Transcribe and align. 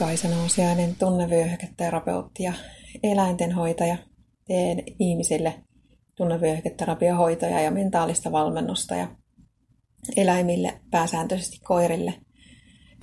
Kaisa 0.00 0.28
Nousiainen, 0.28 0.96
tunnevyöhyketerapeutti 0.98 2.42
ja 2.42 2.52
eläintenhoitaja. 3.02 3.96
Teen 4.46 4.82
ihmisille 4.98 5.54
tunnevyöhyketerapiohoitoja 6.14 7.60
ja 7.60 7.70
mentaalista 7.70 8.32
valmennusta 8.32 8.94
ja 8.94 9.08
eläimille, 10.16 10.80
pääsääntöisesti 10.90 11.60
koirille, 11.64 12.14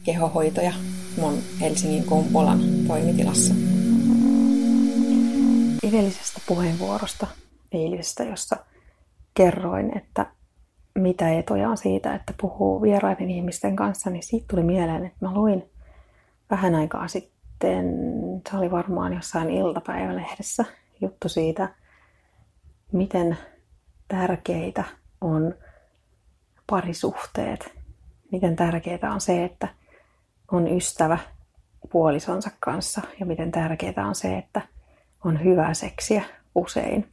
kehohoitoja 0.03 0.73
mun 1.21 1.37
Helsingin 1.61 2.03
Kumpulan 2.03 2.59
toimitilassa. 2.87 3.53
Edellisestä 5.83 6.41
puheenvuorosta, 6.47 7.27
eilisestä, 7.71 8.23
jossa 8.23 8.57
kerroin, 9.33 9.97
että 9.97 10.31
mitä 10.95 11.33
etuja 11.33 11.69
on 11.69 11.77
siitä, 11.77 12.15
että 12.15 12.33
puhuu 12.41 12.81
vieraiden 12.81 13.29
ihmisten 13.29 13.75
kanssa, 13.75 14.09
niin 14.09 14.23
siitä 14.23 14.45
tuli 14.49 14.63
mieleen, 14.63 15.05
että 15.05 15.25
mä 15.25 15.33
luin 15.33 15.63
vähän 16.49 16.75
aikaa 16.75 17.07
sitten, 17.07 17.85
se 18.49 18.57
oli 18.57 18.71
varmaan 18.71 19.13
jossain 19.13 19.49
iltapäivälehdessä, 19.49 20.65
juttu 21.01 21.29
siitä, 21.29 21.69
miten 22.91 23.37
tärkeitä 24.07 24.83
on 25.21 25.55
parisuhteet. 26.67 27.77
Miten 28.31 28.55
tärkeää 28.55 29.13
on 29.13 29.21
se, 29.21 29.43
että 29.43 29.67
on 30.51 30.67
ystävä 30.67 31.17
puolisonsa 31.91 32.51
kanssa 32.59 33.01
ja 33.19 33.25
miten 33.25 33.51
tärkeää 33.51 34.07
on 34.07 34.15
se, 34.15 34.37
että 34.37 34.61
on 35.23 35.43
hyvää 35.43 35.73
seksiä 35.73 36.23
usein. 36.55 37.07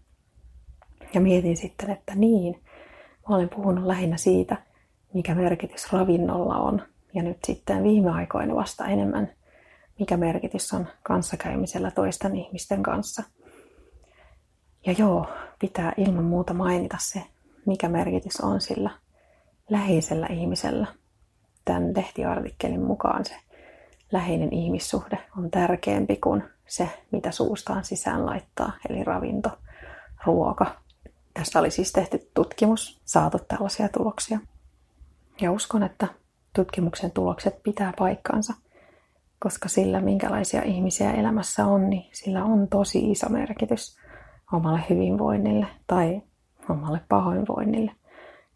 Ja 1.14 1.20
mietin 1.20 1.56
sitten, 1.56 1.90
että 1.90 2.14
niin, 2.14 2.62
mä 3.28 3.36
olen 3.36 3.48
puhunut 3.48 3.84
lähinnä 3.84 4.16
siitä, 4.16 4.56
mikä 5.14 5.34
merkitys 5.34 5.92
ravinnolla 5.92 6.56
on. 6.56 6.82
Ja 7.14 7.22
nyt 7.22 7.38
sitten 7.44 7.82
viime 7.82 8.10
aikoina 8.10 8.54
vasta 8.54 8.86
enemmän, 8.86 9.32
mikä 9.98 10.16
merkitys 10.16 10.72
on 10.72 10.86
kanssakäymisellä 11.02 11.90
toisten 11.90 12.36
ihmisten 12.36 12.82
kanssa. 12.82 13.22
Ja 14.86 14.94
joo, 14.98 15.26
pitää 15.58 15.92
ilman 15.96 16.24
muuta 16.24 16.54
mainita 16.54 16.96
se, 17.00 17.22
mikä 17.66 17.88
merkitys 17.88 18.40
on 18.40 18.60
sillä 18.60 18.90
läheisellä 19.70 20.26
ihmisellä. 20.26 20.86
Tämän 21.64 21.92
lehtiartikkelin 21.96 22.82
mukaan 22.82 23.24
se 23.24 23.36
läheinen 24.12 24.52
ihmissuhde 24.52 25.18
on 25.38 25.50
tärkeämpi 25.50 26.16
kuin 26.16 26.42
se, 26.66 26.88
mitä 27.10 27.30
suustaan 27.30 27.84
sisään 27.84 28.26
laittaa, 28.26 28.72
eli 28.88 29.04
ravinto, 29.04 29.50
ruoka. 30.26 30.76
Tästä 31.34 31.58
oli 31.58 31.70
siis 31.70 31.92
tehty 31.92 32.30
tutkimus, 32.34 33.00
saatu 33.04 33.38
tällaisia 33.38 33.88
tuloksia. 33.88 34.38
Ja 35.40 35.52
uskon, 35.52 35.82
että 35.82 36.08
tutkimuksen 36.54 37.10
tulokset 37.10 37.62
pitää 37.62 37.92
paikkansa, 37.98 38.54
koska 39.38 39.68
sillä, 39.68 40.00
minkälaisia 40.00 40.62
ihmisiä 40.62 41.12
elämässä 41.12 41.66
on, 41.66 41.90
niin 41.90 42.10
sillä 42.12 42.44
on 42.44 42.68
tosi 42.68 43.10
iso 43.10 43.28
merkitys 43.28 43.96
omalle 44.52 44.80
hyvinvoinnille 44.90 45.66
tai 45.86 46.22
omalle 46.68 47.00
pahoinvoinnille, 47.08 47.92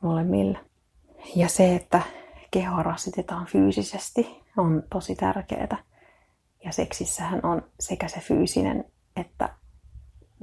molemmille. 0.00 0.58
Ja 1.36 1.48
se, 1.48 1.74
että 1.74 2.02
keho 2.50 2.82
rasitetaan 2.82 3.46
fyysisesti, 3.46 4.42
on 4.56 4.82
tosi 4.90 5.14
tärkeää. 5.14 5.78
Ja 6.64 6.72
seksissähän 6.72 7.40
on 7.46 7.62
sekä 7.80 8.08
se 8.08 8.20
fyysinen 8.20 8.84
että 9.20 9.48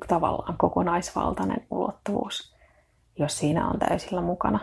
tavallaan 0.08 0.58
kokonaisvaltainen 0.58 1.68
ulottuvuus, 1.72 2.56
jos 3.20 3.38
siinä 3.38 3.68
on 3.68 3.80
täysillä 3.80 4.22
mukana 4.22 4.60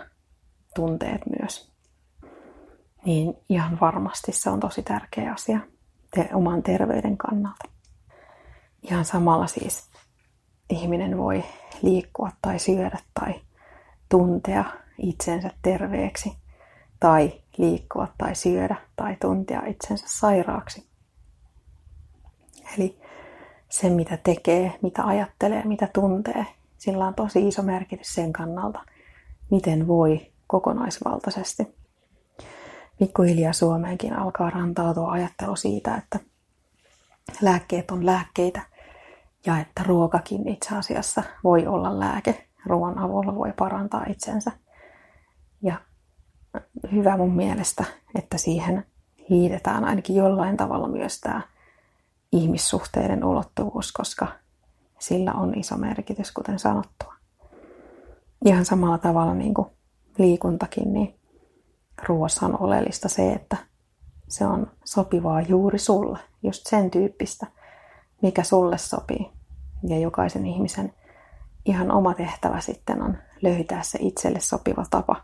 tunteet 0.75 1.21
myös. 1.41 1.72
Niin 3.05 3.34
ihan 3.48 3.81
varmasti 3.81 4.33
se 4.33 4.50
on 4.50 4.61
tosi 4.61 4.83
tärkeä 4.83 5.33
asia 5.33 5.61
te- 6.14 6.31
oman 6.33 6.62
terveyden 6.62 7.17
kannalta. 7.17 7.64
Ihan 8.82 9.04
samalla 9.04 9.47
siis 9.47 9.91
ihminen 10.71 11.19
voi 11.19 11.44
liikkua 11.82 12.31
tai 12.43 12.59
syödä 12.59 12.99
tai 13.21 13.34
tuntea 14.09 14.65
itsensä 14.99 15.50
terveeksi 15.62 16.32
tai 17.00 17.32
liikkua 17.56 18.09
tai 18.19 18.34
syödä 18.34 18.77
tai 18.97 19.16
tuntea 19.21 19.62
itsensä 19.66 20.04
sairaaksi. 20.09 20.87
Eli 22.77 23.00
se, 23.69 23.91
mitä 23.91 24.16
tekee, 24.16 24.78
mitä 24.82 25.04
ajattelee, 25.04 25.65
mitä 25.65 25.88
tuntee, 25.93 26.47
sillä 26.78 27.06
on 27.06 27.15
tosi 27.15 27.48
iso 27.48 27.62
merkitys 27.62 28.15
sen 28.15 28.32
kannalta, 28.32 28.81
miten 29.50 29.87
voi 29.87 30.32
kokonaisvaltaisesti. 30.47 31.81
Pikkuhiljaa 32.98 33.53
Suomeenkin 33.53 34.12
alkaa 34.12 34.50
rantautua 34.50 35.12
ajattelu 35.12 35.56
siitä, 35.56 35.94
että 35.97 36.19
lääkkeet 37.42 37.91
on 37.91 38.06
lääkkeitä 38.06 38.60
ja 39.47 39.58
että 39.58 39.82
ruokakin 39.86 40.48
itse 40.48 40.76
asiassa 40.76 41.22
voi 41.44 41.66
olla 41.66 42.00
lääke. 42.00 42.48
Ruoan 42.66 42.98
avulla 42.98 43.34
voi 43.34 43.53
parantaa 43.58 44.04
itsensä. 44.08 44.53
Ja 45.62 45.80
hyvä 46.92 47.16
mun 47.16 47.36
mielestä, 47.36 47.84
että 48.19 48.38
siihen 48.38 48.86
liitetään 49.28 49.84
ainakin 49.84 50.16
jollain 50.16 50.56
tavalla 50.56 50.88
myös 50.88 51.20
tämä 51.20 51.42
ihmissuhteiden 52.32 53.24
ulottuvuus, 53.24 53.92
koska 53.92 54.26
sillä 54.98 55.32
on 55.32 55.59
iso 55.59 55.76
merkitys, 55.76 56.32
kuten 56.32 56.59
sanottua. 56.59 57.14
Ihan 58.44 58.64
samalla 58.64 58.98
tavalla 58.98 59.34
niin 59.34 59.54
kuin 59.54 59.69
liikuntakin, 60.19 60.92
niin 60.92 61.14
ruoassa 62.08 62.47
on 62.47 62.60
oleellista 62.60 63.08
se, 63.08 63.32
että 63.32 63.56
se 64.28 64.47
on 64.47 64.70
sopivaa 64.84 65.41
juuri 65.41 65.78
sulle, 65.78 66.19
just 66.42 66.66
sen 66.66 66.91
tyyppistä, 66.91 67.47
mikä 68.22 68.42
sulle 68.42 68.78
sopii. 68.78 69.30
Ja 69.88 69.98
jokaisen 69.98 70.47
ihmisen 70.47 70.94
ihan 71.64 71.91
oma 71.91 72.14
tehtävä 72.14 72.60
sitten 72.60 73.03
on 73.03 73.16
löytää 73.42 73.82
se 73.82 73.98
itselle 74.03 74.41
sopiva 74.41 74.84
tapa, 74.91 75.16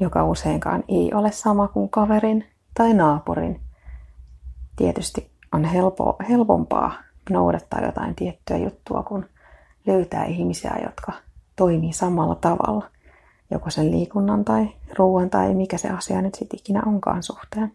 joka 0.00 0.24
useinkaan 0.24 0.84
ei 0.88 1.14
ole 1.14 1.32
sama 1.32 1.68
kuin 1.68 1.88
kaverin 1.88 2.44
tai 2.74 2.94
naapurin. 2.94 3.60
Tietysti 4.76 5.30
on 5.52 5.64
helpo, 5.64 6.16
helpompaa 6.28 6.92
noudattaa 7.30 7.80
jotain 7.80 8.14
tiettyä 8.14 8.56
juttua, 8.56 9.02
kun 9.02 9.26
löytää 9.86 10.24
ihmisiä, 10.24 10.76
jotka 10.82 11.12
toimii 11.56 11.92
samalla 11.92 12.34
tavalla, 12.34 12.90
joko 13.50 13.70
sen 13.70 13.90
liikunnan 13.90 14.44
tai 14.44 14.68
ruoan 14.98 15.30
tai 15.30 15.54
mikä 15.54 15.78
se 15.78 15.88
asia 15.88 16.22
nyt 16.22 16.34
sitten 16.34 16.58
ikinä 16.58 16.82
onkaan 16.86 17.22
suhteen. 17.22 17.72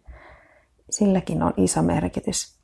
Silläkin 0.90 1.44
on 1.44 1.54
iso 1.58 1.82
merkitys, 1.82 2.56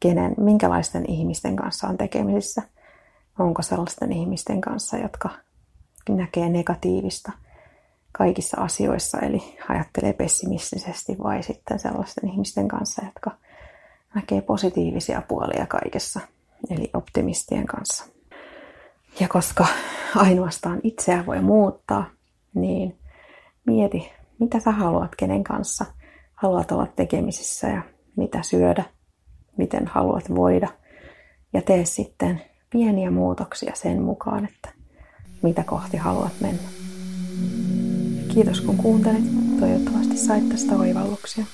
kenen, 0.00 0.34
minkälaisten 0.36 1.10
ihmisten 1.10 1.56
kanssa 1.56 1.88
on 1.88 1.96
tekemisissä. 1.96 2.62
Onko 3.38 3.62
sellaisten 3.62 4.12
ihmisten 4.12 4.60
kanssa, 4.60 4.96
jotka 4.96 5.30
näkee 6.08 6.48
negatiivista 6.48 7.32
kaikissa 8.12 8.60
asioissa, 8.60 9.18
eli 9.18 9.58
ajattelee 9.68 10.12
pessimistisesti, 10.12 11.16
vai 11.22 11.42
sitten 11.42 11.78
sellaisten 11.78 12.28
ihmisten 12.28 12.68
kanssa, 12.68 13.02
jotka 13.04 13.30
näkee 14.14 14.40
positiivisia 14.40 15.22
puolia 15.28 15.66
kaikessa, 15.66 16.20
eli 16.70 16.90
optimistien 16.94 17.66
kanssa. 17.66 18.04
Ja 19.20 19.28
koska 19.28 19.66
ainoastaan 20.16 20.80
itseä 20.82 21.26
voi 21.26 21.42
muuttaa, 21.42 22.15
niin 22.56 22.98
mieti, 23.66 24.12
mitä 24.40 24.60
sä 24.60 24.70
haluat, 24.70 25.16
kenen 25.16 25.44
kanssa 25.44 25.84
haluat 26.34 26.72
olla 26.72 26.86
tekemisissä 26.86 27.68
ja 27.68 27.82
mitä 28.16 28.42
syödä, 28.42 28.84
miten 29.56 29.86
haluat 29.86 30.34
voida. 30.34 30.68
Ja 31.52 31.62
tee 31.62 31.84
sitten 31.84 32.42
pieniä 32.70 33.10
muutoksia 33.10 33.72
sen 33.74 34.02
mukaan, 34.02 34.44
että 34.44 34.68
mitä 35.42 35.64
kohti 35.64 35.96
haluat 35.96 36.32
mennä. 36.40 36.68
Kiitos 38.34 38.60
kun 38.60 38.76
kuuntelit. 38.76 39.24
Toivottavasti 39.60 40.16
sait 40.16 40.48
tästä 40.48 40.76
oivalluksia. 40.76 41.44